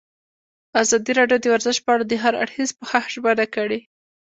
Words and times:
ازادي 0.81 1.11
راډیو 1.19 1.39
د 1.41 1.45
ورزش 1.53 1.77
په 1.85 1.89
اړه 1.95 2.03
د 2.07 2.13
هر 2.23 2.33
اړخیز 2.43 2.69
پوښښ 2.79 3.05
ژمنه 3.13 3.45
کړې. 3.55 3.79